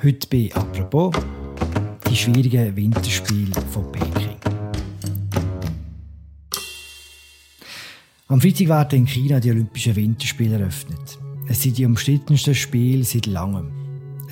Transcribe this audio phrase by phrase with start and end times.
[0.00, 1.12] Heute bei «Apropos»
[2.08, 4.36] die schwierigen Winterspiele von Peking.
[8.28, 11.18] Am Freitag werden in China die Olympischen Winterspiele eröffnet.
[11.48, 13.72] Es sind die umstrittensten Spiele seit langem.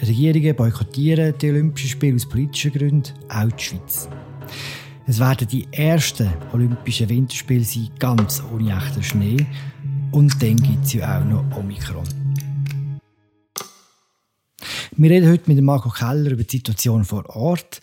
[0.00, 4.08] Regierungen boykottieren die Olympischen Spiele aus politischen Gründen, auch die Schweiz.
[5.08, 9.44] Es werden die ersten Olympischen Winterspiele sein, ganz ohne echten Schnee.
[10.12, 12.25] Und dann gibt es ja auch noch Omikron.
[14.98, 17.82] Wir reden heute mit Marco Keller über die Situation vor Ort.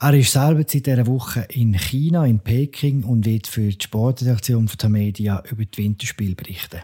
[0.00, 4.66] Er ist selber seit dieser Woche in China, in Peking und wird für die Sportredaktion
[4.66, 6.80] von der Media über die Winterspiele berichten.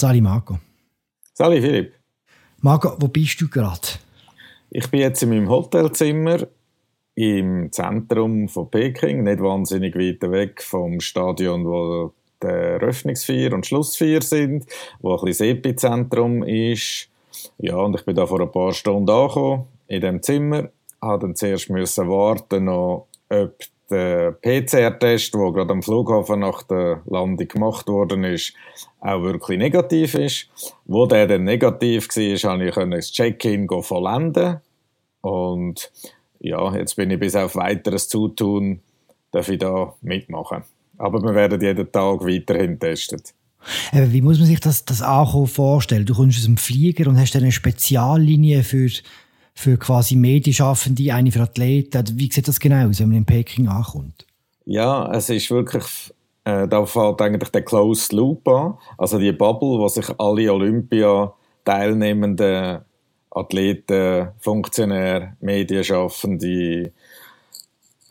[0.00, 0.58] Sali Marco.
[1.34, 1.94] Sali Philipp.
[2.62, 3.86] Marco, wo bist du gerade?
[4.70, 6.48] Ich bin jetzt in meinem Hotelzimmer
[7.14, 12.12] im Zentrum von Peking, nicht wahnsinnig weit weg vom Stadion, wo
[12.42, 14.66] der Eröffnungsfeier und Schlussfeier sind,
[15.00, 17.08] wo ein bisschen das Epizentrum ist.
[17.58, 20.68] Ja, und ich bin da vor ein paar Stunden angekommen, in dem Zimmer,
[21.00, 23.54] habe dann zuerst müssen warten, noch, ob
[23.90, 28.54] der PCR-Test, der gerade am Flughafen nach der Landung gemacht worden ist,
[29.00, 30.48] auch wirklich negativ ist.
[30.86, 34.60] Wo der dann negativ war, konnte ich das Check-in vollenden.
[35.20, 35.92] Und
[36.40, 38.80] ja, jetzt bin ich bis auf weiteres Zutun,
[39.30, 40.64] darf ich da mitmachen.
[40.98, 42.78] Aber wir werden jeden Tag weiterhin
[43.62, 44.12] testet.
[44.12, 46.06] Wie muss man sich das, das Ankommen vorstellen?
[46.06, 48.88] Du kommst aus dem Flieger und hast eine Speziallinie für,
[49.54, 52.04] für quasi Medienschaffende, eine für Athleten.
[52.14, 54.26] Wie sieht das genau aus, wenn man in Peking ankommt?
[54.64, 55.84] Ja, es ist wirklich,
[56.44, 58.78] äh, da fällt eigentlich der Closed Loop an.
[58.96, 62.78] Also die Bubble, wo sich alle Olympia-teilnehmenden
[63.30, 66.92] Athleten, Funktionäre, Medienschaffende,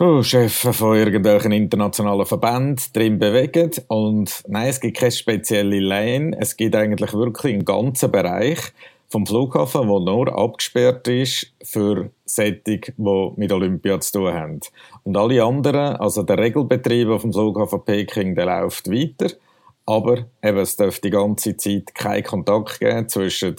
[0.01, 3.71] oh, Chefs von irgendwelchen internationalen Verbänden drin bewegen.
[3.87, 6.35] Und nein, es gibt keine spezielle Lane.
[6.39, 8.59] Es gibt eigentlich wirklich einen ganzen Bereich
[9.09, 14.59] vom Flughafen, der nur abgesperrt ist für Sättig, die mit Olympia zu tun haben.
[15.03, 19.35] Und alle anderen, also der Regelbetrieb auf dem Flughafen Peking, der läuft weiter.
[19.85, 23.55] Aber eben, es darf die ganze Zeit keinen Kontakt geben zwischen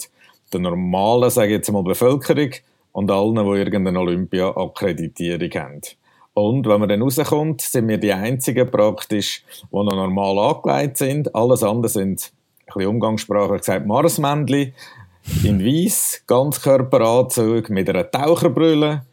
[0.51, 2.49] der normalen, sage ich jetzt mal, Bevölkerung
[2.91, 5.81] und allen, die irgendeine Olympia-Akkreditierung haben.
[6.33, 11.33] Und wenn man dann rauskommt, sind wir die Einzigen praktisch, die noch normal angelegt sind.
[11.35, 14.73] Alles andere sind, ein bisschen umgangssprachlich gesagt, Marsmännchen
[15.43, 19.05] in Weiss, Ganzkörperanzug mit einer Taucherbrille.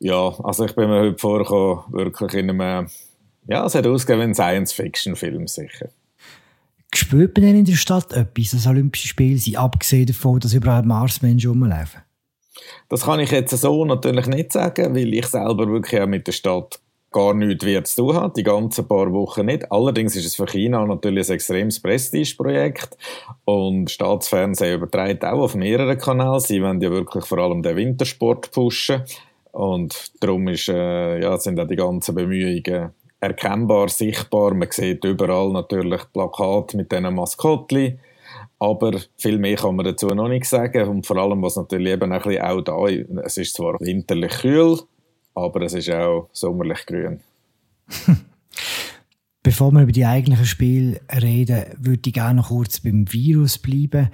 [0.00, 2.88] Ja, also ich bin mir heute vorgekommen, wirklich in einem,
[3.46, 5.88] ja, es hat ausgegeben wie Science-Fiction-Film sicher.
[6.94, 10.82] Spürt man denn in der Stadt etwas, das Olympische Spiel sind, abgesehen davon, dass überall
[10.82, 12.02] Marsmenschen rumlaufen?
[12.88, 16.32] Das kann ich jetzt so natürlich nicht sagen, weil ich selber wirklich auch mit der
[16.32, 16.80] Stadt
[17.10, 19.70] gar nichts wird zu tun hat, die ganzen paar Wochen nicht.
[19.72, 22.96] Allerdings ist es für China natürlich ein extremes Prestigeprojekt
[23.44, 26.40] und Staatsfernsehen überträgt auch auf mehreren Kanälen.
[26.40, 29.04] Sie wollen ja wirklich vor allem den Wintersport pushen
[29.52, 34.54] und darum ist, äh, ja, sind auch die ganzen Bemühungen erkennbar, sichtbar.
[34.54, 37.98] Man sieht überall natürlich Plakate mit diesen Maskottchen.
[38.60, 40.88] Aber viel mehr kann man dazu noch nicht sagen.
[40.88, 44.78] Und vor allem, was natürlich eben auch da ist, es ist zwar winterlich kühl,
[45.34, 47.20] aber es ist auch sommerlich grün.
[49.42, 54.10] Bevor wir über die eigentlichen Spiele reden, würde ich gerne noch kurz beim Virus bleiben.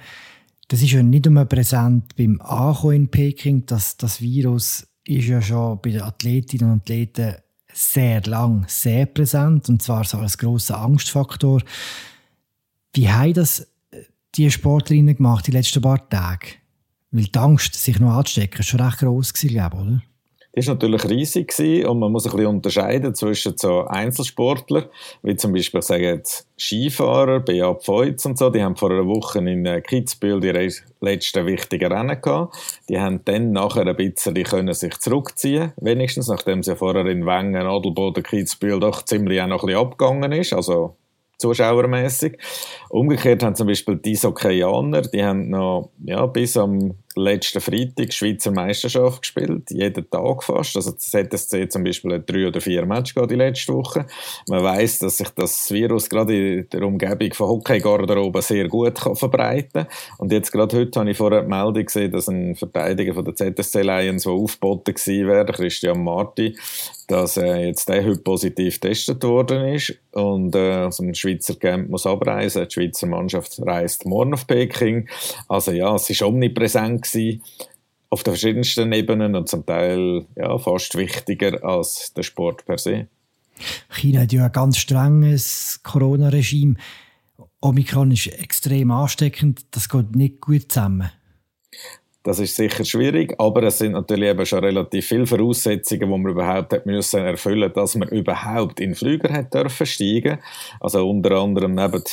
[0.67, 3.65] Das ist ja nicht nur präsent beim Ankommen in Peking.
[3.65, 7.35] Das, das Virus ist ja schon bei den Athletinnen und Athleten
[7.73, 11.61] sehr lang sehr präsent und zwar so als großer Angstfaktor.
[12.93, 13.67] Wie haben das
[14.37, 16.47] die Sportlerinnen gemacht die letzten paar Tage?
[17.11, 20.01] Weil die Angst, sich noch anzustecken, war schon recht gross, glaube oder?
[20.55, 24.85] Das war natürlich riesig und man muss ein bisschen unterscheiden zwischen so Einzelsportlern,
[25.21, 29.05] wie zum Beispiel, ich sage jetzt Skifahrer, Beat Feutz und so, die haben vor einer
[29.05, 30.71] Woche in Kitzbühel die
[31.01, 32.55] letzten wichtigen Rennen gehabt.
[32.87, 37.67] Die haben dann nachher ein bisschen können sich zurückziehen, wenigstens, nachdem sie vorher in Wengen,
[37.67, 40.95] Adelboden, Kitzbühel doch ziemlich auch noch ein bisschen abgegangen ist, also
[41.37, 42.37] zuschauermäßig.
[42.89, 48.51] Umgekehrt haben zum Beispiel die Isokaianer, die haben noch ja, bis am letzten Freitag Schweizer
[48.51, 50.75] Meisterschaft gespielt, jeden Tag fast.
[50.75, 54.05] Also das ZSC zum Beispiel drei oder vier Matches die letzte Woche.
[54.47, 59.15] Man weiß, dass sich das Virus gerade in der Umgebung von Hockeygarderoben sehr gut kann
[59.15, 59.87] verbreiten kann.
[60.17, 63.35] Und jetzt gerade heute habe ich vorher die Meldung gesehen, dass ein Verteidiger von der
[63.35, 66.57] ZSC Lions, der aufgeboten gewesen wäre, Christian Marti,
[67.07, 71.89] dass äh, jetzt der heute positiv getestet worden ist und äh, also ein Schweizer Camp
[71.89, 72.65] muss abreisen.
[72.67, 75.07] Die Schweizer Mannschaft reist morgen auf Peking.
[75.47, 77.41] Also ja, es ist omnipräsent gewesen,
[78.09, 83.07] auf den verschiedensten Ebenen und zum Teil ja, fast wichtiger als der Sport per se.
[83.89, 86.75] China hat ja ein ganz strenges Corona-Regime.
[87.61, 91.11] Omikron ist extrem ansteckend, das geht nicht gut zusammen.
[92.23, 96.31] Das ist sicher schwierig, aber es sind natürlich eben schon relativ viele Voraussetzungen, die man
[96.31, 100.39] überhaupt hat müssen erfüllen, dass man überhaupt in Flüger hat dürfen steigen.
[100.79, 102.03] Also unter anderem neben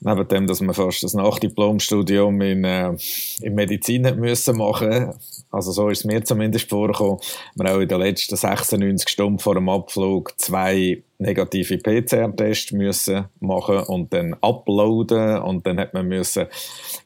[0.00, 2.94] neben dem, dass man fast das Nachdiplomstudium in, äh,
[3.40, 5.12] in Medizin hat müssen machen.
[5.50, 7.18] Also so ist es mir zumindest vorgekommen,
[7.54, 13.80] wir auch in den letzten 96 Stunden vor dem Abflug zwei negative PCR-Tests müssen machen
[13.80, 15.38] und dann uploaden.
[15.38, 16.46] Und dann hat man müssen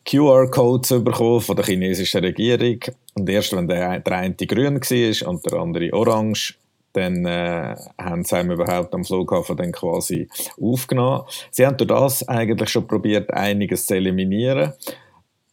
[0.04, 2.80] QR-Codes bekommen von der chinesischen Regierung.
[3.14, 6.58] Und erst wenn der, der eine grün war und der andere orange,
[6.92, 10.28] dann äh, haben sie überhaupt am Flughafen dann quasi
[10.60, 11.22] aufgenommen.
[11.50, 14.72] Sie haben durch das eigentlich schon probiert, einiges zu eliminieren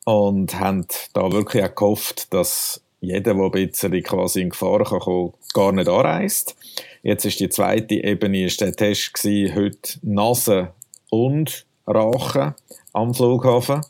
[0.05, 4.99] und haben da wirklich auch gehofft, dass jeder, der ein bisschen quasi in Gefahr kann
[4.99, 6.55] kommen, gar nicht anreist.
[7.01, 10.73] Jetzt ist die zweite Ebene ist der Test gewesen, heute Nase
[11.09, 12.55] und Rachen
[12.93, 13.81] am Flughafen.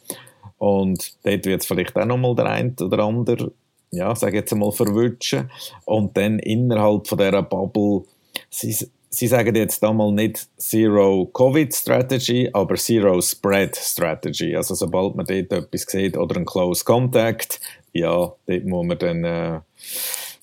[0.57, 3.51] Und dort wird es vielleicht auch nochmal der eine oder andere
[3.91, 5.49] ja, sage jetzt einmal, verwutschen
[5.85, 8.03] und dann innerhalb von dieser Bubble,
[8.49, 8.75] sie,
[9.09, 14.55] sie sagen jetzt einmal nicht Zero Covid Strategy, aber Zero Spread Strategy.
[14.55, 17.59] Also sobald man dort etwas sieht oder ein Close Contact,
[17.93, 19.59] ja, dort muss man dann, äh,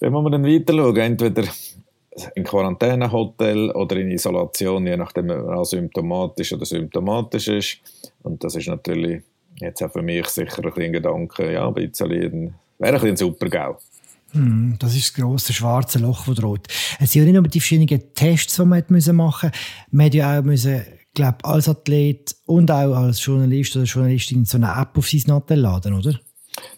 [0.01, 0.97] dort muss man dann weiter schauen.
[0.97, 1.45] Entweder
[2.35, 7.79] in Quarantänehotel oder in Isolation, je nachdem, ob man asymptomatisch oder symptomatisch ist.
[8.23, 9.23] Und das ist natürlich
[9.61, 13.79] jetzt auch für mich sicher ein, Gedanke, ja, ein bisschen Wäre ein, super GAU.
[14.33, 16.69] Hm, das ist das grosse schwarze Loch, das droht.
[17.01, 19.13] Es sind ja nicht nur die verschiedenen Tests, die man machen musste.
[19.13, 19.51] Man
[19.91, 20.83] musste ja auch müssen,
[21.15, 25.61] glaub, als Athlet und auch als Journalist oder Journalistin so eine App auf sein Nattel
[25.61, 26.19] laden, oder?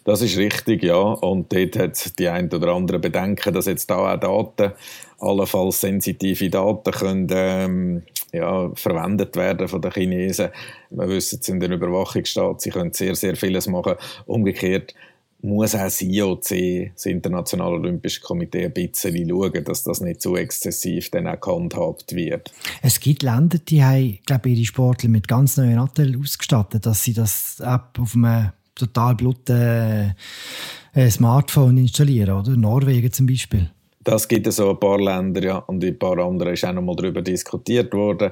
[0.03, 0.97] Das ist richtig, ja.
[0.97, 4.73] Und dort hat die ein oder andere Bedenken, dass jetzt da auch Daten,
[5.19, 8.03] allenfalls sensitive Daten, können, ähm,
[8.33, 10.49] ja, verwendet werden von den Chinesen.
[10.89, 13.95] Wir wissen es in den Überwachungsstaat, sie können sehr, sehr vieles machen.
[14.25, 14.93] Umgekehrt
[15.41, 20.35] muss auch das IOC, das Internationale Olympische Komitee, ein bisschen schauen, dass das nicht zu
[20.35, 22.51] exzessiv dann auch gehandhabt wird.
[22.81, 27.03] Es gibt Länder, die haben, glaube ich, ihre Sportler mit ganz neuen Nattel ausgestattet, dass
[27.03, 30.15] sie das App auf einem total bluten
[30.93, 32.55] äh, Smartphone installieren, oder?
[32.55, 33.69] Norwegen zum Beispiel.
[34.03, 36.73] Das gibt es so ein paar Länder, ja, und in ein paar anderen ist auch
[36.73, 38.31] noch mal darüber diskutiert worden.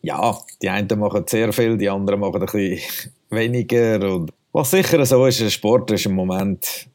[0.00, 5.04] Ja, die einen machen sehr viel, die anderen machen ein bisschen weniger und was sicher
[5.06, 6.88] so ist, der Sport ist im Moment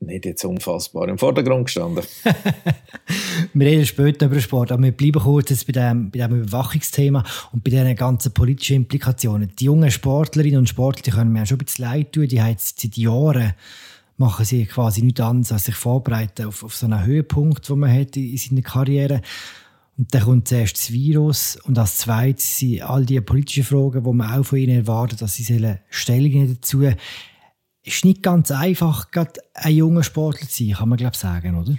[0.00, 2.04] nicht jetzt unfassbar im Vordergrund gestanden.
[3.52, 7.22] wir reden später über Sport, aber wir bleiben kurz jetzt bei dem, bei dem Überwachungsthema
[7.52, 9.52] und bei diesen ganzen politischen Implikationen.
[9.58, 12.28] Die jungen Sportlerinnen und Sportler die können mir schon ein bisschen leid tun.
[12.28, 13.52] Die haben jetzt seit Jahren
[14.16, 17.92] machen sie quasi nichts anderes, als sich vorbereiten auf, auf so einen Höhepunkt, den man
[17.92, 19.22] hat in seiner Karriere.
[20.00, 24.10] Und dann kommt zuerst das Virus und als zweites sind all die politischen Fragen, die
[24.10, 26.82] man auch von ihnen erwartet, dass sie Stellung nehmen dazu.
[27.82, 31.76] Ist nicht ganz einfach, gerade ein junger Sportler zu sein, kann man glaube sagen, oder?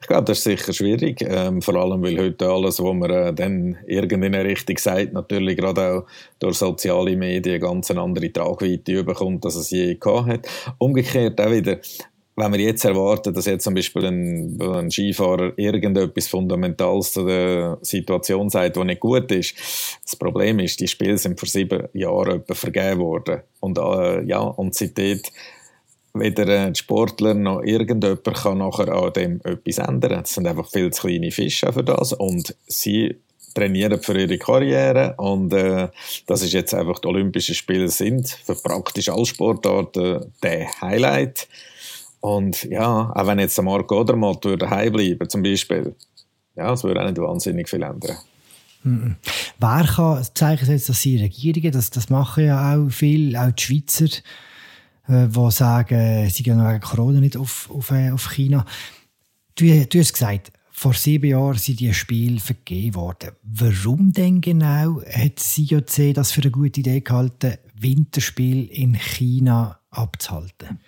[0.00, 3.34] Ich glaube, das ist sicher schwierig, ähm, vor allem weil heute alles, was man äh,
[3.34, 6.06] dann irgendeine Richtung sagt, natürlich gerade auch
[6.38, 10.48] durch soziale Medien ganz eine andere Tragweite bekommt, als es je gehabt hat.
[10.78, 11.80] Umgekehrt auch wieder,
[12.38, 17.78] wenn wir jetzt erwarten, dass jetzt zum Beispiel ein, ein Skifahrer irgendetwas Fundamentales zu der
[17.82, 19.54] Situation sagt, die nicht gut ist,
[20.04, 23.40] das Problem ist, die Spiele sind vor sieben Jahren vergeben worden.
[23.60, 25.20] Und, äh, ja, und seitdem
[26.14, 30.22] weder ein Sportler noch irgendjemand kann nachher an dem etwas ändern.
[30.24, 33.16] Es sind einfach viel zu kleine Fische für das und sie
[33.54, 35.88] trainieren für ihre Karriere und äh,
[36.26, 41.48] das ist jetzt einfach die Olympischen Spiele sind für praktisch alle Sportarten der Highlight
[42.20, 45.94] und ja, auch wenn jetzt der Marco Odermatt daheim bleiben zum Beispiel,
[46.56, 48.16] ja, das würde auch nicht wahnsinnig viel ändern.
[49.58, 53.62] Wer kann zeigen setzen, dass sie Regierungen, das, das machen ja auch viel, auch die
[53.62, 54.06] Schweizer,
[55.08, 58.64] äh, die sagen, sie gehen wegen Corona nicht auf, auf, äh, auf China.
[59.56, 63.32] Du, du hast gesagt, vor sieben Jahren sind die Spiele vergeben worden.
[63.42, 70.78] Warum denn genau hat das das für eine gute Idee gehalten, Winterspiel in China abzuhalten?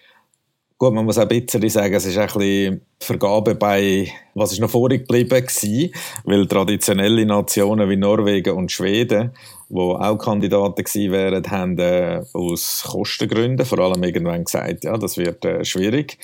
[0.83, 4.71] Gut, man muss auch ein sagen, es ist ein bisschen Vergabe bei, was ist noch
[4.71, 5.93] vorig geblieben gewesen,
[6.25, 9.33] weil traditionelle Nationen wie Norwegen und Schweden,
[9.69, 15.19] wo auch Kandidaten gewesen wären, haben äh, aus Kostengründen vor allem irgendwann gesagt, ja, das
[15.19, 16.17] wird äh, schwierig.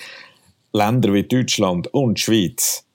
[0.72, 2.86] Länder wie Deutschland und Schweiz,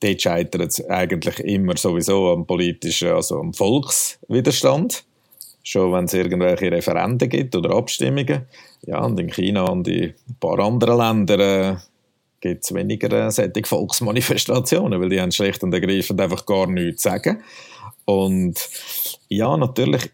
[0.00, 5.05] dort scheitert es eigentlich immer sowieso am politischen, also am Volkswiderstand
[5.66, 8.46] schon wenn es irgendwelche Referenden gibt oder Abstimmungen.
[8.86, 11.76] Ja, und in China und in ein paar anderen Ländern äh,
[12.40, 17.02] gibt es weniger äh, solche Volksmanifestationen, weil die haben schlicht und ergreifend einfach gar nichts
[17.02, 17.42] zu sagen.
[18.04, 18.54] Und
[19.28, 20.08] ja, natürlich,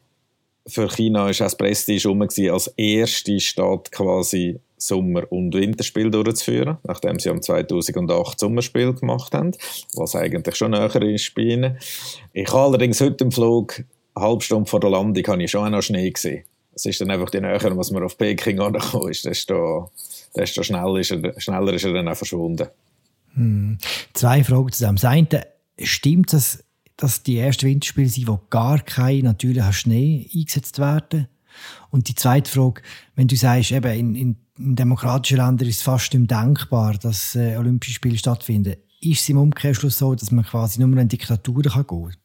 [0.67, 7.19] für China war das Prestige rum, als erste Stadt quasi Sommer- und Winterspiel durchzuführen, nachdem
[7.19, 9.53] sie am 2008 Sommerspiel gemacht haben,
[9.95, 11.79] was eigentlich schon näher ist bei ihnen.
[12.33, 15.71] Ich habe allerdings heute im Flug, eine halbe Stunde vor der Landung, habe ich schon
[15.71, 16.45] noch Schnee gesehen.
[16.75, 19.91] Es ist dann einfach die Nähe, was man auf Peking angekommen ist, desto,
[20.35, 22.69] desto schnell ist er, schneller ist er dann auch verschwunden.
[23.35, 23.79] Hm.
[24.15, 24.97] Zwei Fragen zusammen.
[24.97, 25.47] Das eine,
[25.83, 26.65] stimmt es,
[26.97, 31.29] dass die ersten Winterspiele sind, wo gar kein natürlicher Schnee eingesetzt werden?
[31.91, 32.83] Und die zweite Frage,
[33.15, 37.57] wenn du sagst, eben in, in, in demokratischen Ländern ist es fast undenkbar, dass äh,
[37.57, 41.87] Olympische Spiele stattfinden, ist es im Umkehrschluss so, dass man quasi nur in Diktaturen kann
[41.87, 42.17] gehen kann?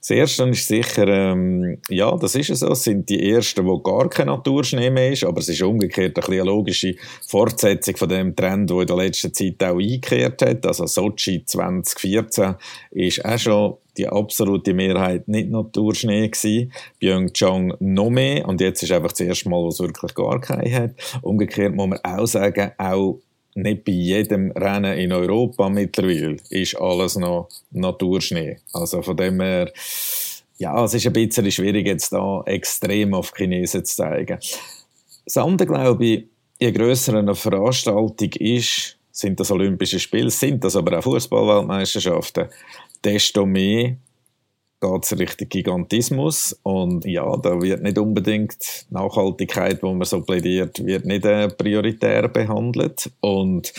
[0.00, 2.72] Das Erste ist sicher, ähm, ja, das ist es so.
[2.72, 6.24] Es sind die Ersten, wo gar kein Naturschnee mehr ist, aber es ist umgekehrt ein
[6.24, 6.94] eine logische
[7.26, 10.66] Fortsetzung von dem Trend, der in der letzten Zeit auch eingekehrt hat.
[10.66, 12.56] Also Sochi 2014
[12.90, 16.72] ist auch schon die absolute Mehrheit nicht Naturschnee gewesen.
[17.00, 18.46] Pyeongchang noch mehr.
[18.46, 20.90] Und jetzt ist einfach das erste Mal, wo es wirklich gar keinen hat.
[21.22, 23.20] Umgekehrt muss man auch sagen, auch
[23.54, 28.58] nicht bei jedem Rennen in Europa mittlerweile ist alles noch Naturschnee.
[28.72, 29.72] Also von dem her,
[30.58, 34.38] ja, es ist ein bisschen schwierig, jetzt da extrem auf Chinesen zu zeigen.
[35.24, 36.24] Das andere, glaube ich,
[36.58, 42.48] je grösser eine Veranstaltung ist, sind das Olympische Spiele, sind das aber auch Fußballweltmeisterschaften,
[43.02, 43.96] desto mehr
[44.84, 46.58] geht es Richtung Gigantismus.
[46.62, 52.28] Und ja, da wird nicht unbedingt Nachhaltigkeit, wo man so plädiert, wird nicht äh, prioritär
[52.28, 53.10] behandelt.
[53.20, 53.72] Und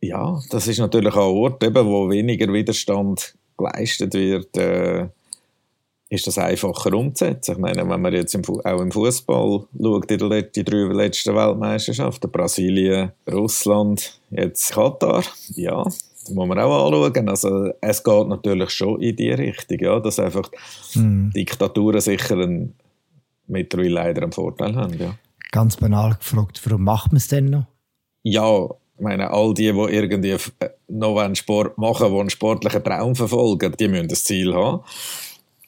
[0.00, 5.08] ja, das ist natürlich auch ein Ort, eben, wo weniger Widerstand geleistet wird, äh,
[6.08, 7.52] ist das einfacher umzusetzen.
[7.52, 12.30] Ich meine, wenn man jetzt im, auch im Fußball schaut, die, die drei letzten Weltmeisterschaften,
[12.30, 15.22] Brasilien, Russland, jetzt Katar,
[15.54, 15.84] ja,
[16.30, 17.28] muss man auch anschauen.
[17.28, 20.50] Also, es geht natürlich schon in die Richtung, ja, dass einfach
[20.94, 21.30] mhm.
[21.34, 22.74] Diktaturen sicher ein,
[23.46, 24.98] mittlerweile leider einen Vorteil haben.
[24.98, 25.14] Ja.
[25.50, 27.66] Ganz banal gefragt, warum macht man es denn noch?
[28.22, 28.68] Ja,
[29.00, 30.36] ich meine, all die, die irgendwie
[30.88, 34.84] noch einen Sport machen, die einen sportlichen Traum verfolgen, die müssen das Ziel haben.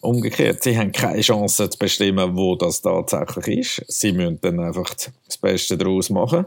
[0.03, 3.85] Umgekehrt, sie haben keine Chance zu bestimmen, wo das tatsächlich ist.
[3.89, 6.45] Sie müssen dann einfach das Beste daraus machen.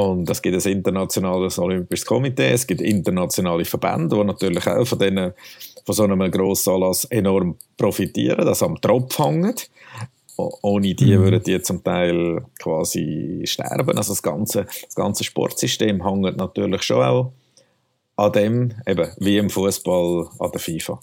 [0.00, 4.98] Und es gibt ein internationales Olympisches Komitee, es gibt internationale Verbände, die natürlich auch von,
[4.98, 5.32] denen,
[5.84, 9.54] von so einem grossen Anlass enorm profitieren, das am Tropf hängen.
[10.36, 11.20] Ohne die mhm.
[11.20, 13.98] würden die zum Teil quasi sterben.
[13.98, 17.32] Also das ganze, das ganze Sportsystem hängt natürlich schon auch
[18.16, 20.98] an dem, eben wie im Fußball an der FIFA.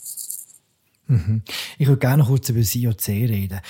[1.06, 1.44] Mhm.
[1.78, 3.62] Ich würde gerne kurz über das IOC reden.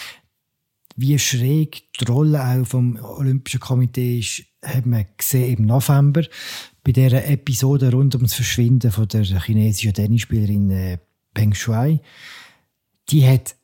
[1.00, 6.24] Wie schräg die Rolle auch vom Olympischen Komitee ist, haben wir gesehen im November
[6.84, 10.98] bei der Episode rund um das Verschwinden von der chinesischen Tennisspielerin äh,
[11.36, 12.01] Peng Shuai.
[13.10, 13.56] Die hat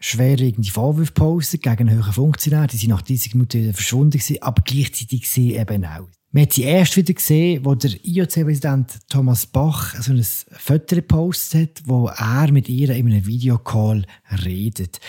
[0.00, 2.66] schwerwiegende Vorwürfe gepostet gegen einen höheren Funktionär.
[2.66, 6.08] Die sind nach 30 Minuten wieder verschwunden gewesen, aber gleichzeitig sie eben auch.
[6.30, 11.60] Man hat sie erst wieder gesehen, wo der IOC-Präsident Thomas Bach so ein Foto gepostet
[11.78, 14.04] hat, wo er mit ihr in einem Videocall
[14.44, 15.00] redet.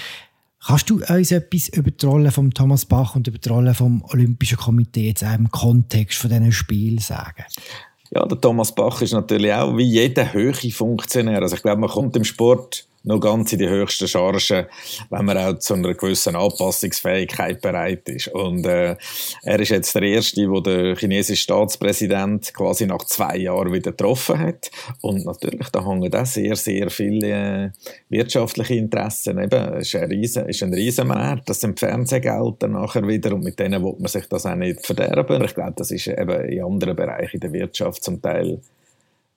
[0.65, 4.03] Kannst du uns etwas über die Rolle von Thomas Bach und über die Rolle vom
[4.12, 7.43] Olympischen Komitee jetzt auch im Kontext von diesen Spielen sagen?
[8.12, 11.41] Ja, der Thomas Bach ist natürlich auch wie jeder höhere Funktionär.
[11.41, 14.65] Also ich glaube, man kommt im Sport noch ganz in die höchsten Chargen,
[15.10, 18.29] wenn man auch zu einer gewissen Anpassungsfähigkeit bereit ist.
[18.29, 18.95] Und äh,
[19.43, 24.39] er ist jetzt der Erste, wo der chinesische Staatspräsident quasi nach zwei Jahren wieder getroffen
[24.39, 24.72] hat.
[25.01, 27.69] Und natürlich, da hängen auch sehr, sehr viele äh,
[28.10, 29.38] wirtschaftliche Interessen.
[29.38, 33.60] Eben, es ist ein, riesen, ist ein Riesenmarkt, das sind Fernsehgelder nachher wieder und mit
[33.60, 35.43] denen will man sich das auch nicht verderben.
[35.43, 38.62] Ich glaube, das ist eben in anderen Bereichen der Wirtschaft zum Teil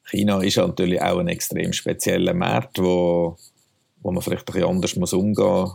[0.08, 3.36] China ist natürlich auch ein extrem spezieller Markt, wo
[4.06, 5.68] wo man vielleicht ein bisschen anders muss umgehen.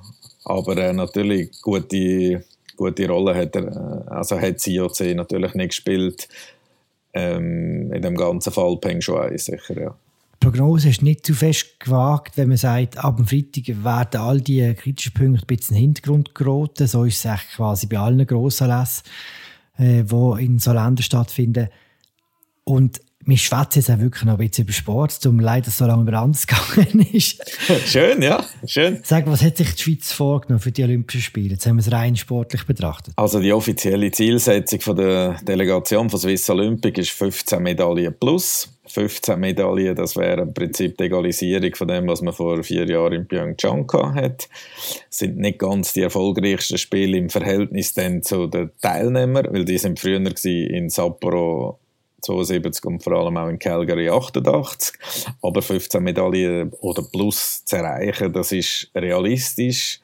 [0.46, 2.46] Aber äh, natürlich gute,
[2.78, 6.30] gute Rolle hat er, äh, also hat das IOC natürlich nicht gespielt.
[7.14, 9.96] Ähm, in dem ganzen Fall Peng Shuai sicher, ja.
[10.42, 14.40] Die Prognose ist nicht zu fest gewagt, wenn man sagt, ab dem Freitag werden all
[14.40, 16.88] die kritischen Punkte ein bisschen in den Hintergrund geraten.
[16.88, 19.04] So ist es quasi bei allen Grossanlässen,
[19.78, 21.68] äh, die in so Ländern stattfinden.
[22.64, 26.04] Und wir schwätzen jetzt auch wirklich noch ein bisschen über Sport, zum leider so lange
[26.04, 27.42] über anders gegangen ist.
[27.86, 29.00] schön, ja, schön.
[29.04, 31.52] Sag, was hat sich die Schweiz vorgenommen für die Olympischen Spiele?
[31.52, 33.14] Jetzt haben wir es rein sportlich betrachtet.
[33.18, 38.70] Also die offizielle Zielsetzung von der Delegation von Swiss Olympic ist 15 Medaillen plus.
[38.88, 43.14] 15 Medaillen, das wäre im Prinzip die Egalisierung von dem, was man vor vier Jahren
[43.14, 44.50] in Pyeongchang hat.
[45.08, 49.78] Das sind nicht ganz die erfolgreichsten Spiele im Verhältnis dann zu den Teilnehmern, weil die
[49.78, 51.80] sind früher in Sapporo
[52.22, 54.94] 72 und vor allem auch in Calgary 88.
[55.42, 60.00] Aber 15 Medaillen oder plus zu erreichen, das ist realistisch.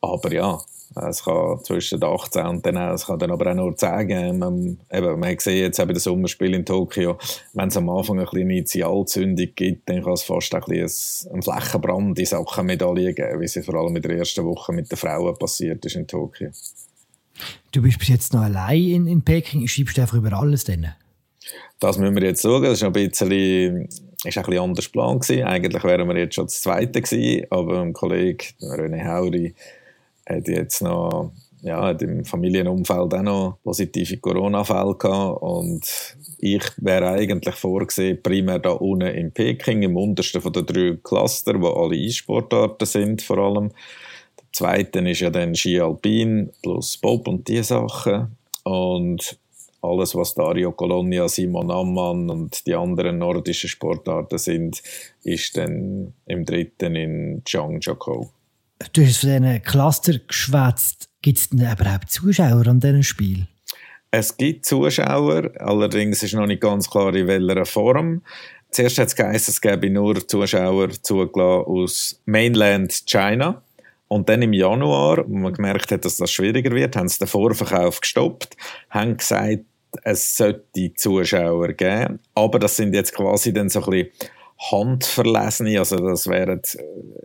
[0.00, 0.58] Aber ja,
[0.94, 4.38] es kann zwischen 18 und dann, es kann dann aber auch nur 10 geben.
[4.38, 7.18] Man, eben, man sieht jetzt auch bei den Sommerspielen in Tokio,
[7.52, 12.26] wenn es am Anfang eine Initialzündung gibt, dann kann es fast ein bisschen Flächenbrand in
[12.26, 15.84] Sachen Medaillen geben, wie es vor allem in der ersten Woche mit den Frauen passiert
[15.84, 16.50] ist in Tokio.
[17.72, 20.86] Du bist bis jetzt noch allein in, in Peking, schreibst du einfach über alles denn?
[21.78, 23.88] Das müssen wir jetzt schauen, das ist ein bisschen
[24.24, 25.44] ist ein bisschen anders Plan gewesen.
[25.44, 29.54] Eigentlich wären wir jetzt schon das Zweite gewesen, aber ein Kollege, René Hauri,
[30.26, 37.08] hat jetzt noch ja, hat im Familienumfeld auch noch positive Corona-Fälle gehabt und ich wäre
[37.08, 41.96] eigentlich vorgesehen, primär da unten in Peking, im untersten von den drei Cluster, wo alle
[41.96, 43.70] E-Sportarten sind vor allem.
[44.38, 49.36] Der zweite ist ja dann Ski Alpin plus Bob und diese Sachen und
[49.86, 54.82] alles, was Dario Colonia, Simon Ammann und die anderen nordischen Sportarten sind,
[55.22, 58.30] ist dann im dritten in Zhangjiakou.
[58.92, 61.08] Du hast von diesen Cluster geschwätzt.
[61.22, 63.46] Gibt es denn überhaupt Zuschauer an diesem Spiel?
[64.10, 68.22] Es gibt Zuschauer, allerdings ist noch nicht ganz klar, in welcher Form.
[68.70, 73.62] Zuerst hat es geheißen, es gäbe nur Zuschauer zugelassen aus Mainland China.
[74.08, 77.26] Und dann im Januar, wo man gemerkt hat, dass das schwieriger wird, haben sie den
[77.26, 78.56] Vorverkauf gestoppt,
[78.90, 79.64] haben gesagt,
[80.04, 82.20] es sollte Zuschauer geben.
[82.34, 84.10] Aber das sind jetzt quasi dann so ein bisschen
[84.58, 86.62] handverlesene, also das wären,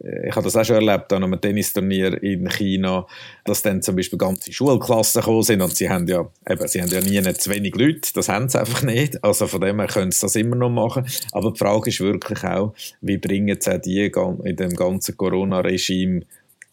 [0.03, 3.07] äh, ich habe das auch schon erlebt an einem Tennisturnier in China,
[3.45, 6.89] dass dann zum Beispiel ganze Schulklassen gekommen sind und sie haben ja, eben, sie haben
[6.89, 10.11] ja nie zu wenig Leute, das haben sie einfach nicht, also von dem her können
[10.11, 14.11] sie das immer noch machen, aber die Frage ist wirklich auch, wie bringen sie die
[14.43, 16.23] in dem ganzen Corona-Regime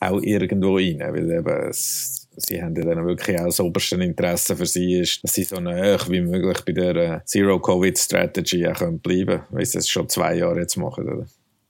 [0.01, 4.57] auch irgendwo rein, weil eben es, sie haben ja dann wirklich auch das oberste Interesse
[4.57, 9.27] für sie ist, dass sie so nah wie möglich bei der äh, Zero-Covid-Strategy auch bleiben
[9.27, 11.09] können, weil sie es schon zwei Jahre jetzt machen.
[11.09, 11.27] Oder?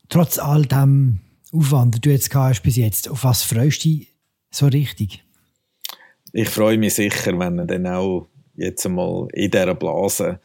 [0.09, 1.21] Trotz all dem
[1.53, 4.15] Aufwand, den du jetzt hast bis jetzt, auf was freust du dich
[4.51, 5.25] so richtig?
[6.33, 10.41] Ich freue mich sicher, wenn dann auch jetzt einmal in dieser Blase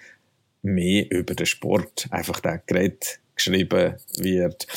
[0.61, 4.67] mehr über den Sport einfach der Gerät geschrieben wird.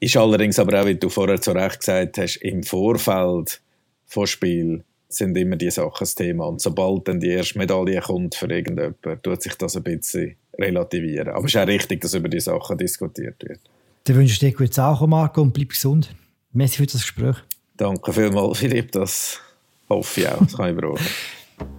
[0.00, 3.60] Ist allerdings aber auch, wie du vorher zu Recht gesagt hast, im Vorfeld
[4.06, 6.46] von Spiel sind immer die Sachen das Thema.
[6.46, 11.28] Und sobald dann die erste Medaille kommt für irgendjemanden, tut sich das ein bisschen relativieren.
[11.28, 13.60] Aber es ist auch richtig, dass über die Sachen diskutiert wird.
[14.04, 16.14] Dann wünsche ich dir gutes auch, Marco, und bleib gesund.
[16.52, 17.36] Merci für das Gespräch.
[17.76, 18.92] Danke vielmals, Philipp.
[18.92, 19.40] Das
[19.88, 20.38] hoffe ich auch.
[20.38, 21.06] Das kann ich brauchen.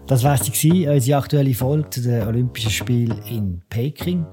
[0.08, 4.26] Das war sie, unsere aktuelle Folge zu den Olympischen Spielen in Peking.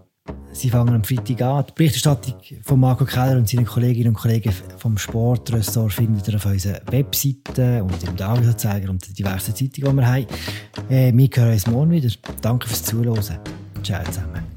[0.54, 1.64] Sie fangen am Freitag an.
[1.68, 6.46] Die Berichterstattung von Marco Keller und seinen Kolleginnen und Kollegen vom Sportressort findet ihr auf
[6.46, 10.26] unserer Webseite und im Tagesanzeiger und den diversen Zeitungen, die wir haben.
[10.88, 12.08] Äh, wir hören uns morgen wieder.
[12.40, 13.38] Danke fürs Zuhören.
[13.82, 14.53] Ciao zusammen.